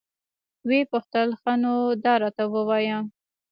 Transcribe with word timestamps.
ويې 0.67 0.89
پوښتل 0.91 1.27
ښه 1.41 1.53
نو 1.63 1.73
دا 2.03 2.13
راته 2.23 2.43
ووايه. 2.53 2.97